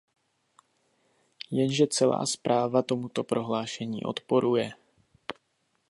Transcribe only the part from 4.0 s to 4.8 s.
odporuje.